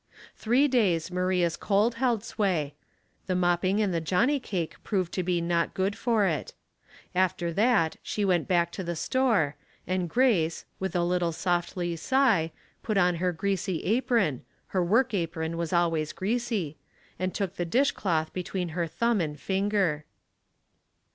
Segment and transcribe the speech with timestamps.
[0.35, 2.73] Three days Maria's cold held sway;
[3.27, 6.53] the mop ping and the johnny cake proved to be not good for it.
[7.13, 12.51] After that she went back to the store, and Grace, with a little softly sigh,
[12.81, 14.43] put on her greasy apron—
[14.73, 16.77] her work apron was always greasy—
[17.19, 20.01] and took the dish cloth between her thumb and fing^er.